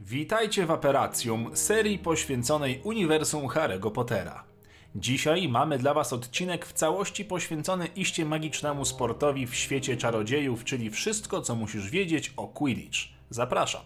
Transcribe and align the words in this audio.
Witajcie 0.00 0.66
w 0.66 0.70
Aperacjum, 0.70 1.50
serii 1.56 1.98
poświęconej 1.98 2.80
uniwersum 2.84 3.46
Harry'ego 3.46 3.92
Pottera. 3.92 4.44
Dzisiaj 4.94 5.48
mamy 5.48 5.78
dla 5.78 5.94
Was 5.94 6.12
odcinek 6.12 6.66
w 6.66 6.72
całości 6.72 7.24
poświęcony 7.24 7.86
iście 7.86 8.24
magicznemu 8.24 8.84
sportowi 8.84 9.46
w 9.46 9.54
świecie 9.54 9.96
czarodziejów, 9.96 10.64
czyli 10.64 10.90
wszystko, 10.90 11.42
co 11.42 11.54
musisz 11.54 11.90
wiedzieć 11.90 12.32
o 12.36 12.48
Quidditch. 12.48 12.98
Zapraszam. 13.30 13.82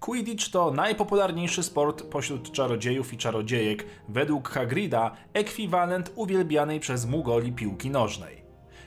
Quidditch 0.00 0.50
to 0.50 0.70
najpopularniejszy 0.70 1.62
sport 1.62 2.02
pośród 2.02 2.52
czarodziejów 2.52 3.12
i 3.12 3.16
czarodziejek, 3.16 3.86
według 4.08 4.48
Hagrida 4.48 5.16
ekwiwalent 5.32 6.12
uwielbianej 6.14 6.80
przez 6.80 7.06
Mugoli 7.06 7.52
piłki 7.52 7.90
nożnej. 7.90 8.42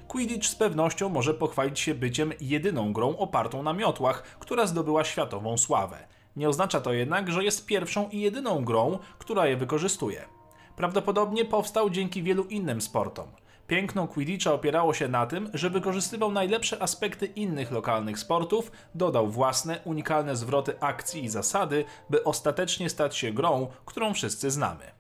Quidditch 0.08 0.48
z 0.48 0.56
pewnością 0.56 1.10
może 1.10 1.34
pochwalić 1.34 1.80
się 1.80 1.96
byciem 1.96 2.34
jedyną 2.42 2.94
grą 2.94 3.18
opartą 3.18 3.64
na 3.64 3.74
miotłach, 3.74 4.38
która 4.40 4.68
zdobyła 4.68 5.04
światową 5.04 5.58
sławę. 5.58 6.13
Nie 6.36 6.50
oznacza 6.50 6.82
to 6.82 6.94
jednak, 6.94 7.32
że 7.32 7.44
jest 7.44 7.66
pierwszą 7.66 8.10
i 8.10 8.20
jedyną 8.20 8.66
grą, 8.66 9.00
która 9.18 9.48
je 9.48 9.58
wykorzystuje. 9.58 10.26
Prawdopodobnie 10.76 11.46
powstał 11.46 11.90
dzięki 11.90 12.24
wielu 12.24 12.44
innym 12.44 12.82
sportom. 12.82 13.28
Piękno 13.68 14.08
Quidditcha 14.08 14.54
opierało 14.54 14.94
się 14.94 15.08
na 15.08 15.26
tym, 15.26 15.50
że 15.54 15.70
wykorzystywał 15.70 16.32
najlepsze 16.32 16.82
aspekty 16.82 17.26
innych 17.26 17.72
lokalnych 17.72 18.20
sportów, 18.20 18.72
dodał 18.96 19.28
własne, 19.28 19.80
unikalne 19.86 20.36
zwroty 20.36 20.80
akcji 20.80 21.24
i 21.24 21.30
zasady, 21.30 21.86
by 22.10 22.24
ostatecznie 22.24 22.90
stać 22.90 23.18
się 23.18 23.32
grą, 23.32 23.68
którą 23.86 24.14
wszyscy 24.14 24.52
znamy. 24.52 24.92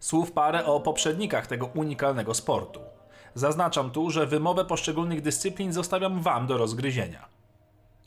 Słów 0.00 0.32
parę 0.32 0.64
o 0.64 0.80
poprzednikach 0.80 1.46
tego 1.46 1.66
unikalnego 1.66 2.34
sportu. 2.34 2.80
Zaznaczam 3.34 3.90
tu, 3.90 4.10
że 4.10 4.26
wymowę 4.26 4.64
poszczególnych 4.64 5.22
dyscyplin 5.22 5.72
zostawiam 5.72 6.22
Wam 6.22 6.46
do 6.46 6.58
rozgryzienia. 6.58 7.28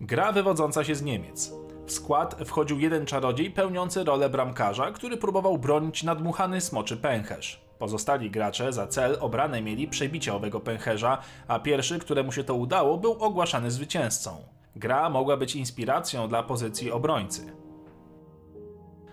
Gra 0.01 0.31
wywodząca 0.31 0.83
się 0.83 0.95
z 0.95 1.01
Niemiec. 1.01 1.51
Skład 1.91 2.35
wchodził 2.45 2.79
jeden 2.79 3.05
czarodziej 3.05 3.51
pełniący 3.51 4.03
rolę 4.03 4.29
bramkarza, 4.29 4.91
który 4.91 5.17
próbował 5.17 5.57
bronić 5.57 6.03
nadmuchany 6.03 6.61
smoczy 6.61 6.97
pęcherz. 6.97 7.61
Pozostali 7.79 8.31
gracze 8.31 8.73
za 8.73 8.87
cel 8.87 9.17
obrane 9.19 9.61
mieli 9.61 9.87
przebicie 9.87 10.33
owego 10.33 10.59
pęcherza, 10.59 11.17
a 11.47 11.59
pierwszy, 11.59 11.99
któremu 11.99 12.31
się 12.31 12.43
to 12.43 12.55
udało, 12.55 12.97
był 12.97 13.11
ogłaszany 13.11 13.71
zwycięzcą. 13.71 14.37
Gra 14.75 15.09
mogła 15.09 15.37
być 15.37 15.55
inspiracją 15.55 16.27
dla 16.27 16.43
pozycji 16.43 16.91
obrońcy. 16.91 17.53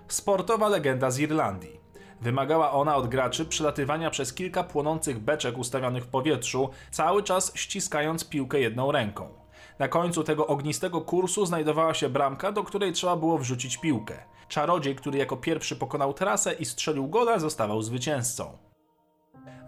Sportowa 0.09 0.69
legenda 0.69 1.11
z 1.11 1.19
Irlandii. 1.19 1.81
Wymagała 2.21 2.73
ona 2.73 2.97
od 2.97 3.09
graczy 3.09 3.45
przelatywania 3.45 4.11
przez 4.11 4.35
kilka 4.35 4.65
płonących 4.65 5.19
beczek 5.19 5.59
ustawionych 5.59 6.05
w 6.05 6.09
powietrzu, 6.09 6.71
cały 6.91 7.23
czas 7.23 7.53
ściskając 7.55 8.29
piłkę 8.29 8.61
jedną 8.61 8.93
ręką. 8.93 9.38
Na 9.79 9.89
końcu 9.89 10.25
tego 10.25 10.47
ognistego 10.47 11.01
kursu 11.01 11.47
znajdowała 11.47 11.95
się 11.95 12.09
bramka, 12.09 12.53
do 12.53 12.65
której 12.65 12.93
trzeba 12.93 13.17
było 13.17 13.39
wrzucić 13.39 13.77
piłkę. 13.77 14.19
Czarodziej, 14.49 14.97
który 14.97 15.19
jako 15.19 15.37
pierwszy 15.37 15.77
pokonał 15.77 16.15
trasę 16.15 16.53
i 16.53 16.65
strzelił 16.65 17.09
gola, 17.09 17.39
zostawał 17.39 17.83
zwycięzcą. 17.83 18.59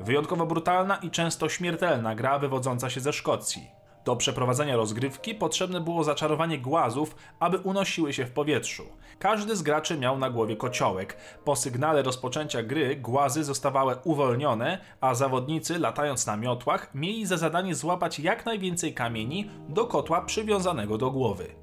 Wyjątkowo 0.01 0.47
brutalna 0.47 0.97
i 0.97 1.11
często 1.11 1.49
śmiertelna 1.49 2.15
gra 2.15 2.39
wywodząca 2.39 2.91
się 2.91 3.01
ze 3.01 3.13
Szkocji. 3.13 3.80
Do 4.05 4.17
przeprowadzenia 4.17 4.77
rozgrywki 4.77 5.35
potrzebne 5.35 5.81
było 5.81 6.05
zaczarowanie 6.05 6.59
głazów, 6.59 7.17
aby 7.41 7.59
unosiły 7.59 8.13
się 8.13 8.27
w 8.27 8.31
powietrzu. 8.31 8.85
Każdy 9.19 9.57
z 9.57 9.63
graczy 9.63 9.99
miał 9.99 10.19
na 10.19 10.31
głowie 10.31 10.57
kociołek. 10.57 11.17
Po 11.45 11.57
sygnale 11.57 12.03
rozpoczęcia 12.03 12.63
gry 12.63 12.97
głazy 12.97 13.45
zostawały 13.45 13.97
uwolnione, 14.05 14.79
a 15.01 15.15
zawodnicy, 15.15 15.79
latając 15.79 16.27
na 16.27 16.37
miotłach, 16.37 16.95
mieli 16.95 17.27
za 17.27 17.37
zadanie 17.37 17.75
złapać 17.75 18.21
jak 18.21 18.47
najwięcej 18.47 18.95
kamieni 18.95 19.51
do 19.69 19.87
kotła 19.87 20.21
przywiązanego 20.21 20.99
do 20.99 21.11
głowy. 21.11 21.55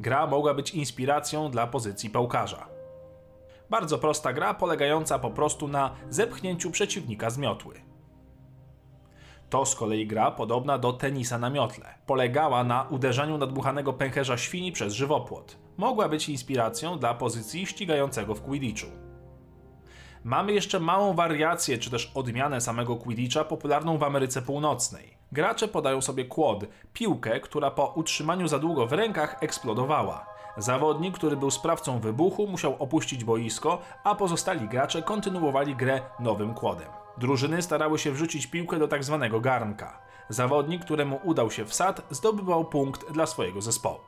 Gra 0.00 0.26
mogła 0.26 0.54
być 0.54 0.70
inspiracją 0.70 1.50
dla 1.50 1.66
pozycji 1.66 2.10
pałkarza. 2.10 2.66
Bardzo 3.70 3.98
prosta 3.98 4.32
gra, 4.32 4.54
polegająca 4.54 5.18
po 5.18 5.30
prostu 5.30 5.68
na 5.68 5.94
zepchnięciu 6.10 6.70
przeciwnika 6.70 7.30
z 7.30 7.38
miotły. 7.38 7.93
To 9.50 9.66
z 9.66 9.74
kolei 9.74 10.06
gra 10.06 10.30
podobna 10.30 10.78
do 10.78 10.92
tenisa 10.92 11.38
na 11.38 11.50
miotle. 11.50 11.94
Polegała 12.06 12.64
na 12.64 12.82
uderzaniu 12.90 13.38
nadmuchanego 13.38 13.92
pęcherza 13.92 14.38
świni 14.38 14.72
przez 14.72 14.92
żywopłot. 14.92 15.58
Mogła 15.76 16.08
być 16.08 16.28
inspiracją 16.28 16.98
dla 16.98 17.14
pozycji 17.14 17.66
ścigającego 17.66 18.34
w 18.34 18.42
Quidditchu. 18.42 18.86
Mamy 20.24 20.52
jeszcze 20.52 20.80
małą 20.80 21.14
wariację 21.14 21.78
czy 21.78 21.90
też 21.90 22.12
odmianę 22.14 22.60
samego 22.60 22.96
Quidditcha 22.96 23.44
popularną 23.44 23.98
w 23.98 24.02
Ameryce 24.02 24.42
Północnej. 24.42 25.16
Gracze 25.32 25.68
podają 25.68 26.00
sobie 26.00 26.24
quad, 26.24 26.58
piłkę, 26.92 27.40
która 27.40 27.70
po 27.70 27.86
utrzymaniu 27.86 28.48
za 28.48 28.58
długo 28.58 28.86
w 28.86 28.92
rękach 28.92 29.36
eksplodowała. 29.40 30.26
Zawodnik, 30.56 31.14
który 31.14 31.36
był 31.36 31.50
sprawcą 31.50 32.00
wybuchu, 32.00 32.46
musiał 32.46 32.76
opuścić 32.78 33.24
boisko, 33.24 33.78
a 34.04 34.14
pozostali 34.14 34.68
gracze 34.68 35.02
kontynuowali 35.02 35.76
grę 35.76 36.00
nowym 36.20 36.54
quadem. 36.54 37.03
Drużyny 37.18 37.62
starały 37.62 37.98
się 37.98 38.12
wrzucić 38.12 38.46
piłkę 38.46 38.78
do 38.78 38.88
tak 38.88 39.04
zwanego 39.04 39.40
garnka. 39.40 39.98
Zawodnik, 40.28 40.84
któremu 40.84 41.20
udał 41.24 41.50
się 41.50 41.64
wsad, 41.64 42.06
zdobywał 42.10 42.64
punkt 42.64 43.12
dla 43.12 43.26
swojego 43.26 43.60
zespołu. 43.60 44.00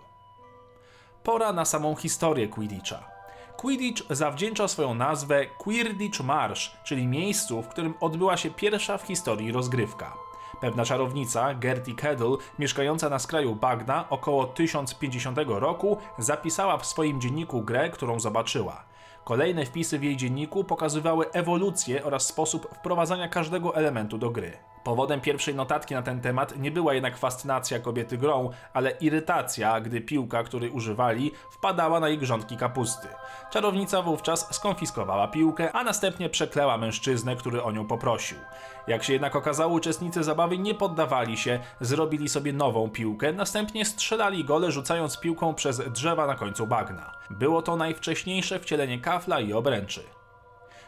Pora 1.22 1.52
na 1.52 1.64
samą 1.64 1.94
historię 1.94 2.48
Quidditcha. 2.48 3.16
Quidditch 3.56 4.02
zawdzięcza 4.10 4.68
swoją 4.68 4.94
nazwę 4.94 5.46
Quidditch 5.46 6.20
Marsh, 6.20 6.76
czyli 6.84 7.06
miejscu, 7.06 7.62
w 7.62 7.68
którym 7.68 7.94
odbyła 8.00 8.36
się 8.36 8.50
pierwsza 8.50 8.98
w 8.98 9.02
historii 9.02 9.52
rozgrywka. 9.52 10.16
Pewna 10.60 10.84
czarownica, 10.84 11.54
Gertie 11.54 11.94
Keddle, 11.94 12.36
mieszkająca 12.58 13.08
na 13.08 13.18
skraju 13.18 13.54
bagna 13.54 14.08
około 14.10 14.46
1050 14.46 15.38
roku, 15.46 15.98
zapisała 16.18 16.78
w 16.78 16.86
swoim 16.86 17.20
dzienniku 17.20 17.62
grę, 17.62 17.90
którą 17.90 18.20
zobaczyła. 18.20 18.84
Kolejne 19.26 19.66
wpisy 19.66 19.98
w 19.98 20.02
jej 20.02 20.16
dzienniku 20.16 20.64
pokazywały 20.64 21.30
ewolucję 21.32 22.04
oraz 22.04 22.26
sposób 22.26 22.74
wprowadzania 22.74 23.28
każdego 23.28 23.76
elementu 23.76 24.18
do 24.18 24.30
gry. 24.30 24.52
Powodem 24.86 25.20
pierwszej 25.20 25.54
notatki 25.54 25.94
na 25.94 26.02
ten 26.02 26.20
temat 26.20 26.58
nie 26.58 26.70
była 26.70 26.94
jednak 26.94 27.18
fascynacja 27.18 27.78
kobiety 27.78 28.18
grą, 28.18 28.50
ale 28.72 28.90
irytacja, 28.90 29.80
gdy 29.80 30.00
piłka, 30.00 30.42
której 30.42 30.70
używali, 30.70 31.32
wpadała 31.50 32.00
na 32.00 32.08
jej 32.08 32.18
grządki 32.18 32.56
kapusty. 32.56 33.08
Czarownica 33.50 34.02
wówczas 34.02 34.54
skonfiskowała 34.54 35.28
piłkę, 35.28 35.72
a 35.72 35.84
następnie 35.84 36.28
przekleła 36.28 36.78
mężczyznę, 36.78 37.36
który 37.36 37.62
o 37.62 37.72
nią 37.72 37.86
poprosił. 37.86 38.38
Jak 38.86 39.04
się 39.04 39.12
jednak 39.12 39.36
okazało, 39.36 39.74
uczestnicy 39.74 40.24
zabawy 40.24 40.58
nie 40.58 40.74
poddawali 40.74 41.36
się, 41.36 41.60
zrobili 41.80 42.28
sobie 42.28 42.52
nową 42.52 42.90
piłkę, 42.90 43.32
następnie 43.32 43.84
strzelali 43.84 44.44
gole 44.44 44.72
rzucając 44.72 45.20
piłką 45.20 45.54
przez 45.54 45.78
drzewa 45.90 46.26
na 46.26 46.34
końcu 46.34 46.66
bagna. 46.66 47.12
Było 47.30 47.62
to 47.62 47.76
najwcześniejsze 47.76 48.58
wcielenie 48.58 49.00
kafla 49.00 49.40
i 49.40 49.52
obręczy. 49.52 50.02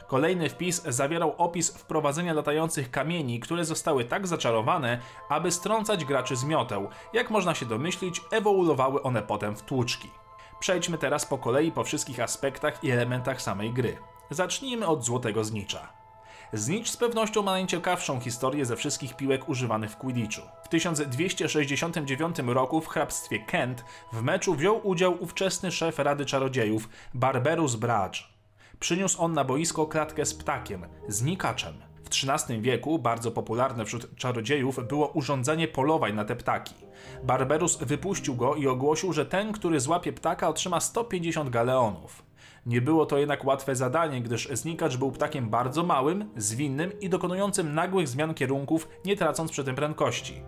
Kolejny 0.09 0.49
wpis 0.49 0.83
zawierał 0.83 1.35
opis 1.39 1.71
wprowadzenia 1.71 2.33
latających 2.33 2.91
kamieni, 2.91 3.41
które 3.41 3.65
zostały 3.65 4.05
tak 4.05 4.27
zaczarowane, 4.27 5.01
aby 5.29 5.53
strącać 5.53 6.05
graczy 6.05 6.37
z 6.37 6.45
mioteł. 6.45 6.89
Jak 7.13 7.31
można 7.31 7.55
się 7.55 7.67
domyślić, 7.67 8.21
ewoluowały 8.31 9.03
one 9.03 9.23
potem 9.23 9.57
w 9.57 9.63
tłuczki. 9.63 10.11
Przejdźmy 10.61 10.99
teraz 10.99 11.27
po 11.27 11.39
kolei 11.39 11.73
po 11.73 11.85
wszystkich 11.85 12.21
aspektach 12.21 12.85
i 12.85 12.91
elementach 12.91 13.43
samej 13.43 13.73
gry. 13.73 13.97
Zacznijmy 14.31 14.87
od 14.87 15.05
złotego 15.05 15.45
znicza. 15.45 15.89
Znicz 16.53 16.91
z 16.91 16.97
pewnością 16.97 17.43
ma 17.43 17.51
najciekawszą 17.51 18.21
historię 18.21 18.67
ze 18.67 18.77
wszystkich 18.77 19.17
piłek 19.17 19.49
używanych 19.49 19.91
w 19.91 19.97
Quidditchu. 19.97 20.43
W 20.65 20.69
1269 20.69 22.37
roku 22.47 22.81
w 22.81 22.89
hrabstwie 22.89 23.39
Kent 23.39 23.85
w 24.13 24.23
meczu 24.23 24.55
wziął 24.55 24.87
udział 24.89 25.23
ówczesny 25.23 25.73
szef 25.73 25.99
Rady 25.99 26.27
Czarodziejów 26.27 26.89
Barberus 27.15 27.75
Brudge. 27.75 28.38
Przyniósł 28.81 29.22
on 29.22 29.33
na 29.33 29.44
boisko 29.44 29.87
klatkę 29.87 30.27
z 30.27 30.34
ptakiem, 30.34 30.87
znikaczem. 31.09 31.75
W 32.05 32.09
XIII 32.09 32.61
wieku 32.61 32.99
bardzo 32.99 33.31
popularne 33.31 33.84
wśród 33.84 34.16
czarodziejów 34.16 34.89
było 34.89 35.09
urządzenie 35.09 35.69
polowań 35.69 36.15
na 36.15 36.25
te 36.25 36.37
ptaki. 36.37 36.75
Barberus 37.22 37.77
wypuścił 37.77 38.37
go 38.37 38.55
i 38.55 38.67
ogłosił, 38.67 39.12
że 39.12 39.27
ten, 39.27 39.53
który 39.53 39.81
złapie 39.81 40.12
ptaka, 40.12 40.49
otrzyma 40.49 40.81
150 40.81 41.50
galeonów. 41.50 42.22
Nie 42.67 42.81
było 42.81 43.06
to 43.06 43.19
jednak 43.19 43.44
łatwe 43.44 43.76
zadanie, 43.76 44.23
gdyż 44.23 44.49
znikacz 44.53 44.97
był 44.97 45.12
ptakiem 45.12 45.50
bardzo 45.50 45.82
małym, 45.82 46.31
zwinnym 46.37 47.00
i 47.00 47.08
dokonującym 47.08 47.75
nagłych 47.75 48.08
zmian 48.08 48.35
kierunków, 48.35 48.88
nie 49.05 49.17
tracąc 49.17 49.50
przy 49.50 49.64
tym 49.64 49.76
prędkości. 49.76 50.43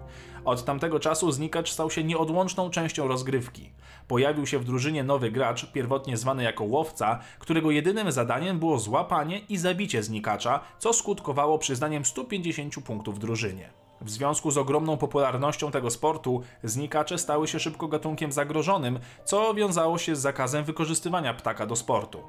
Od 0.44 0.64
tamtego 0.64 1.00
czasu 1.00 1.32
znikacz 1.32 1.72
stał 1.72 1.90
się 1.90 2.04
nieodłączną 2.04 2.70
częścią 2.70 3.08
rozgrywki. 3.08 3.70
Pojawił 4.08 4.46
się 4.46 4.58
w 4.58 4.64
drużynie 4.64 5.04
nowy 5.04 5.30
gracz, 5.30 5.72
pierwotnie 5.72 6.16
zwany 6.16 6.42
jako 6.42 6.64
łowca, 6.64 7.18
którego 7.38 7.70
jedynym 7.70 8.12
zadaniem 8.12 8.58
było 8.58 8.78
złapanie 8.78 9.38
i 9.38 9.58
zabicie 9.58 10.02
znikacza, 10.02 10.60
co 10.78 10.92
skutkowało 10.92 11.58
przyznaniem 11.58 12.04
150 12.04 12.74
punktów 12.84 13.18
drużynie. 13.18 13.70
W 14.00 14.10
związku 14.10 14.50
z 14.50 14.58
ogromną 14.58 14.96
popularnością 14.96 15.70
tego 15.70 15.90
sportu, 15.90 16.42
znikacze 16.64 17.18
stały 17.18 17.48
się 17.48 17.60
szybko 17.60 17.88
gatunkiem 17.88 18.32
zagrożonym, 18.32 18.98
co 19.24 19.54
wiązało 19.54 19.98
się 19.98 20.16
z 20.16 20.20
zakazem 20.20 20.64
wykorzystywania 20.64 21.34
ptaka 21.34 21.66
do 21.66 21.76
sportu. 21.76 22.22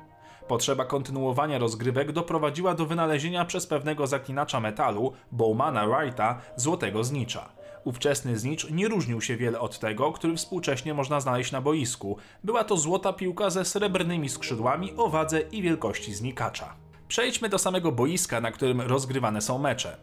Potrzeba 0.47 0.85
kontynuowania 0.85 1.59
rozgrywek 1.59 2.11
doprowadziła 2.11 2.73
do 2.73 2.85
wynalezienia 2.85 3.45
przez 3.45 3.67
pewnego 3.67 4.07
zaklinacza 4.07 4.59
metalu, 4.59 5.13
Bowmana 5.31 5.87
Wrighta, 5.87 6.37
złotego 6.55 7.03
znicza. 7.03 7.60
Ówczesny 7.83 8.39
znicz 8.39 8.69
nie 8.69 8.87
różnił 8.87 9.21
się 9.21 9.37
wiele 9.37 9.59
od 9.59 9.79
tego, 9.79 10.11
który 10.11 10.35
współcześnie 10.35 10.93
można 10.93 11.19
znaleźć 11.19 11.51
na 11.51 11.61
boisku. 11.61 12.17
Była 12.43 12.63
to 12.63 12.77
złota 12.77 13.13
piłka 13.13 13.49
ze 13.49 13.65
srebrnymi 13.65 14.29
skrzydłami 14.29 14.93
o 14.97 15.09
wadze 15.09 15.41
i 15.41 15.61
wielkości 15.61 16.13
znikacza. 16.13 16.75
Przejdźmy 17.07 17.49
do 17.49 17.57
samego 17.59 17.91
boiska, 17.91 18.41
na 18.41 18.51
którym 18.51 18.81
rozgrywane 18.81 19.41
są 19.41 19.57
mecze. 19.57 19.97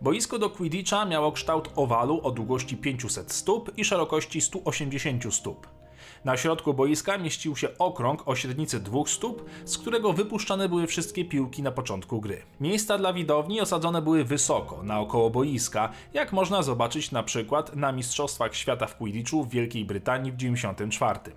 Boisko 0.00 0.38
do 0.38 0.50
Quidditcha 0.50 1.04
miało 1.04 1.32
kształt 1.32 1.70
owalu 1.76 2.20
o 2.22 2.30
długości 2.30 2.76
500 2.76 3.32
stóp 3.32 3.78
i 3.78 3.84
szerokości 3.84 4.40
180 4.40 5.34
stóp. 5.34 5.81
Na 6.24 6.36
środku 6.36 6.74
boiska 6.74 7.18
mieścił 7.18 7.56
się 7.56 7.78
okrąg 7.78 8.28
o 8.28 8.36
średnicy 8.36 8.80
dwóch 8.80 9.10
stóp, 9.10 9.44
z 9.64 9.78
którego 9.78 10.12
wypuszczane 10.12 10.68
były 10.68 10.86
wszystkie 10.86 11.24
piłki 11.24 11.62
na 11.62 11.72
początku 11.72 12.20
gry. 12.20 12.42
Miejsca 12.60 12.98
dla 12.98 13.12
widowni 13.12 13.60
osadzone 13.60 14.02
były 14.02 14.24
wysoko, 14.24 14.82
naokoło 14.82 15.30
boiska, 15.30 15.92
jak 16.14 16.32
można 16.32 16.62
zobaczyć 16.62 17.10
na 17.10 17.22
przykład 17.22 17.76
na 17.76 17.92
Mistrzostwach 17.92 18.54
Świata 18.54 18.86
w 18.86 18.96
Quidditchu 18.96 19.44
w 19.44 19.50
Wielkiej 19.50 19.84
Brytanii 19.84 20.32
w 20.32 20.36
1994. 20.36 21.36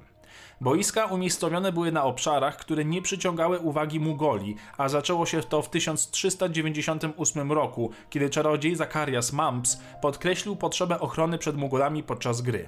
Boiska 0.62 1.06
umiejscowione 1.06 1.72
były 1.72 1.92
na 1.92 2.04
obszarach, 2.04 2.58
które 2.58 2.86
nie 2.86 3.02
przyciągały 3.02 3.60
uwagi 3.60 4.00
Mugoli, 4.00 4.56
a 4.78 4.90
zaczęło 4.90 5.26
się 5.26 5.44
to 5.44 5.62
w 5.62 5.70
1398 5.70 7.52
roku, 7.52 7.92
kiedy 8.10 8.30
czarodziej 8.30 8.76
Zacharias 8.76 9.34
Mumps 9.34 9.80
podkreślił 10.02 10.56
potrzebę 10.56 11.00
ochrony 11.00 11.38
przed 11.38 11.58
Mugolami 11.58 12.04
podczas 12.04 12.42
gry. 12.42 12.68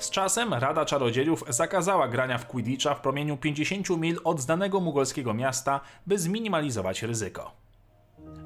Z 0.00 0.10
czasem 0.10 0.54
Rada 0.54 0.84
Czarodziejów 0.84 1.44
zakazała 1.48 2.08
grania 2.08 2.38
w 2.38 2.46
Quidditcha 2.46 2.94
w 2.94 3.00
promieniu 3.00 3.36
50 3.36 3.90
mil 3.90 4.20
od 4.24 4.40
znanego 4.40 4.80
mugolskiego 4.80 5.34
miasta, 5.34 5.80
by 6.06 6.18
zminimalizować 6.18 7.02
ryzyko. 7.02 7.52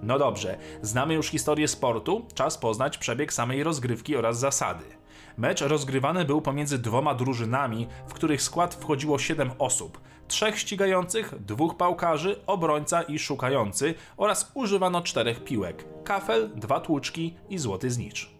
No 0.02 0.18
dobrze, 0.18 0.58
znamy 0.82 1.14
już 1.14 1.28
historię 1.28 1.68
sportu, 1.68 2.26
czas 2.34 2.58
poznać 2.58 2.98
przebieg 2.98 3.32
samej 3.32 3.62
rozgrywki 3.62 4.16
oraz 4.16 4.38
zasady. 4.38 4.84
Mecz 5.36 5.60
rozgrywany 5.60 6.24
był 6.24 6.42
pomiędzy 6.42 6.78
dwoma 6.78 7.14
drużynami, 7.14 7.86
w 8.08 8.12
których 8.14 8.42
skład 8.42 8.74
wchodziło 8.74 9.18
7 9.18 9.50
osób. 9.58 10.00
Trzech 10.28 10.58
ścigających, 10.58 11.34
dwóch 11.44 11.76
pałkarzy, 11.76 12.40
obrońca 12.46 13.02
i 13.02 13.18
szukający 13.18 13.94
oraz 14.16 14.50
używano 14.54 15.02
czterech 15.02 15.44
piłek. 15.44 15.84
Kafel, 16.04 16.50
dwa 16.54 16.80
tłuczki 16.80 17.34
i 17.48 17.58
złoty 17.58 17.90
znicz. 17.90 18.34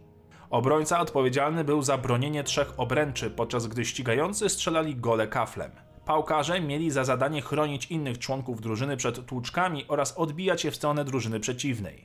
Obrońca 0.55 1.01
odpowiedzialny 1.01 1.65
był 1.65 1.83
za 1.83 1.99
bronienie 1.99 2.45
trzech 2.45 2.75
obręczy, 2.77 3.31
podczas 3.31 3.67
gdy 3.67 3.85
ścigający 3.85 4.49
strzelali 4.49 4.97
gole 4.97 5.29
kaflem. 5.29 5.71
Pałkarze 6.05 6.61
mieli 6.61 6.91
za 6.91 7.05
zadanie 7.05 7.43
chronić 7.43 7.87
innych 7.87 8.19
członków 8.19 8.61
drużyny 8.61 8.97
przed 8.97 9.27
tłuczkami 9.27 9.85
oraz 9.89 10.19
odbijać 10.19 10.65
je 10.65 10.71
w 10.71 10.77
stronę 10.77 11.05
drużyny 11.05 11.41
przeciwnej. 11.41 12.05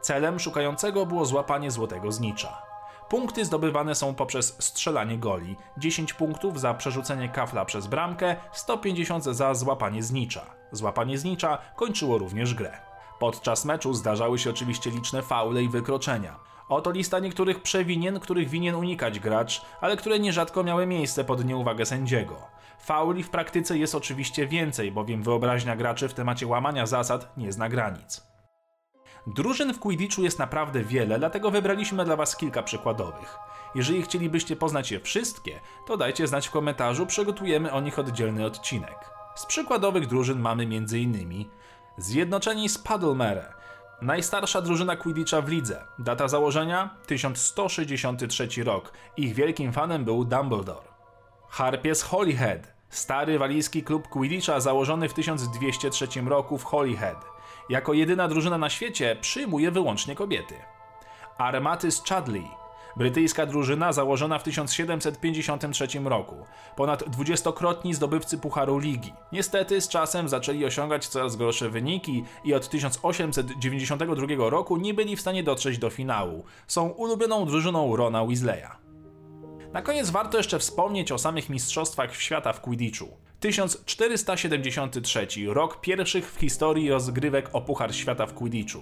Celem 0.00 0.38
szukającego 0.38 1.06
było 1.06 1.26
złapanie 1.26 1.70
złotego 1.70 2.12
znicza. 2.12 2.62
Punkty 3.08 3.44
zdobywane 3.44 3.94
są 3.94 4.14
poprzez 4.14 4.56
strzelanie 4.58 5.18
goli, 5.18 5.56
10 5.78 6.12
punktów 6.12 6.60
za 6.60 6.74
przerzucenie 6.74 7.28
kafla 7.28 7.64
przez 7.64 7.86
bramkę, 7.86 8.36
150 8.52 9.24
za 9.24 9.54
złapanie 9.54 10.02
znicza. 10.02 10.46
Złapanie 10.72 11.18
znicza 11.18 11.58
kończyło 11.76 12.18
również 12.18 12.54
grę. 12.54 12.78
Podczas 13.18 13.64
meczu 13.64 13.94
zdarzały 13.94 14.38
się 14.38 14.50
oczywiście 14.50 14.90
liczne 14.90 15.22
faule 15.22 15.62
i 15.62 15.68
wykroczenia. 15.68 16.49
Oto 16.70 16.90
lista 16.90 17.18
niektórych 17.18 17.62
przewinien, 17.62 18.20
których 18.20 18.48
winien 18.48 18.74
unikać 18.74 19.20
gracz, 19.20 19.62
ale 19.80 19.96
które 19.96 20.18
nierzadko 20.18 20.64
miały 20.64 20.86
miejsce 20.86 21.24
pod 21.24 21.44
nieuwagę 21.44 21.86
sędziego. 21.86 22.36
Fauli 22.78 23.22
w 23.22 23.30
praktyce 23.30 23.78
jest 23.78 23.94
oczywiście 23.94 24.46
więcej, 24.46 24.92
bowiem 24.92 25.22
wyobraźnia 25.22 25.76
graczy 25.76 26.08
w 26.08 26.14
temacie 26.14 26.46
łamania 26.46 26.86
zasad 26.86 27.36
nie 27.36 27.52
zna 27.52 27.68
granic. 27.68 28.22
Drużyn 29.26 29.74
w 29.74 29.78
Quidditchu 29.78 30.22
jest 30.22 30.38
naprawdę 30.38 30.84
wiele, 30.84 31.18
dlatego 31.18 31.50
wybraliśmy 31.50 32.04
dla 32.04 32.16
Was 32.16 32.36
kilka 32.36 32.62
przykładowych. 32.62 33.38
Jeżeli 33.74 34.02
chcielibyście 34.02 34.56
poznać 34.56 34.92
je 34.92 35.00
wszystkie, 35.00 35.60
to 35.86 35.96
dajcie 35.96 36.26
znać 36.26 36.48
w 36.48 36.50
komentarzu, 36.50 37.06
przygotujemy 37.06 37.72
o 37.72 37.80
nich 37.80 37.98
oddzielny 37.98 38.46
odcinek. 38.46 39.10
Z 39.34 39.46
przykładowych 39.46 40.06
drużyn 40.06 40.40
mamy 40.40 40.62
m.in. 40.62 41.44
Zjednoczeni 41.98 42.68
z 42.68 42.78
Puddlemere, 42.78 43.59
najstarsza 44.02 44.60
drużyna 44.60 44.96
Quidditcha 44.96 45.40
w 45.40 45.48
lidze. 45.48 45.84
Data 45.98 46.28
założenia 46.28 46.90
1163 47.06 48.64
rok. 48.64 48.92
Ich 49.16 49.34
wielkim 49.34 49.72
fanem 49.72 50.04
był 50.04 50.24
Dumbledore. 50.24 50.88
Harpies 51.48 52.02
Holyhead, 52.02 52.72
stary 52.90 53.38
walijski 53.38 53.82
klub 53.82 54.08
Quidditcha 54.08 54.60
założony 54.60 55.08
w 55.08 55.14
1203 55.14 56.06
roku 56.26 56.58
w 56.58 56.64
Holyhead. 56.64 57.24
Jako 57.68 57.92
jedyna 57.92 58.28
drużyna 58.28 58.58
na 58.58 58.70
świecie 58.70 59.16
przyjmuje 59.20 59.70
wyłącznie 59.70 60.14
kobiety. 60.14 60.54
Armatys 61.38 62.02
Chudley, 62.08 62.48
brytyjska 62.96 63.46
drużyna 63.46 63.92
założona 63.92 64.38
w 64.38 64.42
1753 64.42 65.86
roku. 66.04 66.36
Ponad 66.76 67.08
dwudziestokrotni 67.08 67.94
zdobywcy 67.94 68.38
Pucharu 68.38 68.78
Ligi. 68.78 69.12
Niestety 69.32 69.80
z 69.80 69.88
czasem 69.88 70.28
zaczęli 70.28 70.64
osiągać 70.64 71.08
coraz 71.08 71.36
gorsze 71.36 71.70
wyniki 71.70 72.24
i 72.44 72.54
od 72.54 72.68
1892 72.68 74.50
roku 74.50 74.76
nie 74.76 74.94
byli 74.94 75.16
w 75.16 75.20
stanie 75.20 75.42
dotrzeć 75.42 75.78
do 75.78 75.90
finału. 75.90 76.44
Są 76.66 76.88
ulubioną 76.88 77.46
drużyną 77.46 77.96
Rona 77.96 78.24
Weasleya. 78.24 78.70
Na 79.72 79.82
koniec 79.82 80.10
warto 80.10 80.36
jeszcze 80.36 80.58
wspomnieć 80.58 81.12
o 81.12 81.18
samych 81.18 81.48
mistrzostwach 81.48 82.16
świata 82.16 82.52
w 82.52 82.60
Quidditchu. 82.60 83.29
1473 83.40 85.26
rok 85.46 85.80
pierwszych 85.80 86.32
w 86.32 86.40
historii 86.40 86.90
rozgrywek 86.90 87.50
o 87.52 87.60
Puchar 87.60 87.94
Świata 87.94 88.26
w 88.26 88.34
Quidditchu. 88.34 88.80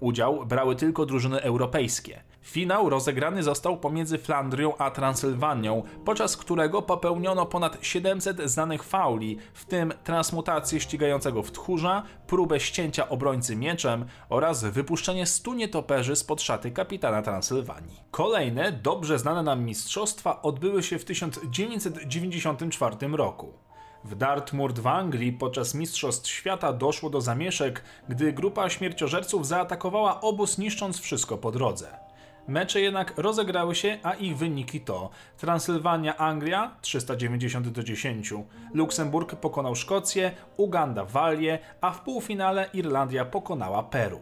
Udział 0.00 0.46
brały 0.46 0.76
tylko 0.76 1.06
drużyny 1.06 1.42
europejskie. 1.42 2.22
Finał 2.42 2.90
rozegrany 2.90 3.42
został 3.42 3.80
pomiędzy 3.80 4.18
Flandrią 4.18 4.76
a 4.76 4.90
Transylwanią, 4.90 5.82
podczas 6.04 6.36
którego 6.36 6.82
popełniono 6.82 7.46
ponad 7.46 7.78
700 7.80 8.40
znanych 8.50 8.82
fauli, 8.82 9.38
w 9.54 9.64
tym 9.64 9.92
transmutację 10.04 10.80
ścigającego 10.80 11.42
w 11.42 11.52
tchórza, 11.52 12.02
próbę 12.26 12.60
ścięcia 12.60 13.08
obrońcy 13.08 13.56
mieczem 13.56 14.04
oraz 14.28 14.64
wypuszczenie 14.64 15.26
stu 15.26 15.54
nietoperzy 15.54 16.16
spod 16.16 16.42
szaty 16.42 16.70
kapitana 16.70 17.22
Transylwanii. 17.22 18.00
Kolejne, 18.10 18.72
dobrze 18.72 19.18
znane 19.18 19.42
nam 19.42 19.64
mistrzostwa 19.64 20.42
odbyły 20.42 20.82
się 20.82 20.98
w 20.98 21.04
1994 21.04 22.96
roku. 23.12 23.67
W 24.04 24.14
Dartmoor 24.14 24.74
w 24.74 24.86
Anglii 24.86 25.32
podczas 25.32 25.74
Mistrzostw 25.74 26.30
Świata 26.30 26.72
doszło 26.72 27.10
do 27.10 27.20
zamieszek, 27.20 27.82
gdy 28.08 28.32
grupa 28.32 28.70
śmierciożerców 28.70 29.46
zaatakowała 29.46 30.20
obóz 30.20 30.58
niszcząc 30.58 31.00
wszystko 31.00 31.38
po 31.38 31.52
drodze. 31.52 31.98
Mecze 32.48 32.80
jednak 32.80 33.14
rozegrały 33.16 33.74
się, 33.74 33.98
a 34.02 34.12
ich 34.12 34.36
wyniki 34.36 34.80
to 34.80 35.10
Transylwania 35.36 36.16
Anglia 36.16 36.76
390 36.80 37.68
do 37.68 37.82
10, 37.82 38.34
Luksemburg 38.74 39.36
pokonał 39.36 39.76
Szkocję, 39.76 40.30
Uganda 40.56 41.04
Walię, 41.04 41.58
a 41.80 41.90
w 41.90 42.00
półfinale 42.00 42.68
Irlandia 42.72 43.24
pokonała 43.24 43.82
Peru. 43.82 44.20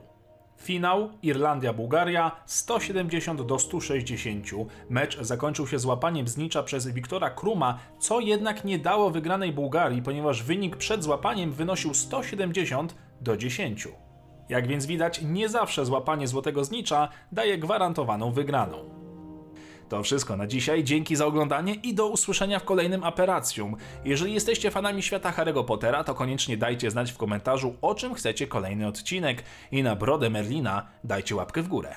Finał 0.57 1.11
Irlandia-Bułgaria 1.23 2.31
170 2.47 3.43
do 3.43 3.59
160. 3.59 4.47
Mecz 4.91 5.21
zakończył 5.21 5.67
się 5.67 5.79
złapaniem 5.79 6.29
znicza 6.29 6.63
przez 6.63 6.89
Wiktora 6.89 7.31
Kruma, 7.31 7.79
co 7.99 8.21
jednak 8.21 8.65
nie 8.65 8.79
dało 8.79 9.11
wygranej 9.11 9.53
Bułgarii, 9.53 10.03
ponieważ 10.03 10.43
wynik 10.43 10.77
przed 10.77 11.05
złapaniem 11.05 11.53
wynosił 11.53 11.95
170 11.95 12.95
do 13.21 13.37
10. 13.37 13.89
Jak 14.49 14.67
więc 14.67 14.87
widać, 14.87 15.23
nie 15.23 15.49
zawsze 15.49 15.87
złapanie 15.87 16.29
złotego 16.29 16.65
znicza 16.65 17.09
daje 17.33 17.59
gwarantowaną 17.59 18.33
wygraną. 18.33 18.96
To 19.89 20.03
wszystko 20.03 20.37
na 20.37 20.47
dzisiaj, 20.47 20.85
dzięki 20.85 21.17
za 21.17 21.27
oglądanie 21.27 21.75
i 21.75 21.95
do 21.95 22.09
usłyszenia 22.09 22.59
w 22.59 22.65
kolejnym 22.65 23.05
Aperacjum. 23.05 23.77
Jeżeli 24.05 24.35
jesteście 24.35 24.71
fanami 24.71 25.03
świata 25.03 25.33
Harry'ego 25.33 25.65
Pottera, 25.65 26.05
to 26.05 26.15
koniecznie 26.15 26.57
dajcie 26.57 26.91
znać 26.91 27.13
w 27.13 27.17
komentarzu, 27.17 27.75
o 27.83 27.95
czym 27.95 28.15
chcecie 28.15 28.47
kolejny 28.47 28.87
odcinek 28.87 29.43
i 29.73 29.83
na 29.83 29.97
brodę 29.97 30.31
Merlina 30.31 30.87
dajcie 31.05 31.37
łapkę 31.37 31.63
w 31.63 31.69
górę. 31.69 31.97